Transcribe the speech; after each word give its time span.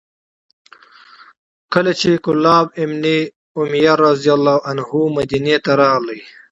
کله 1.73 1.91
چې 1.99 2.11
کلاب 2.25 2.65
بن 2.89 3.05
امیة 3.61 3.93
رضي 4.09 4.29
الله 4.37 4.57
عنه 4.69 4.83
مدینې 5.15 5.55
ته 5.63 5.71
راغی، 5.81 6.19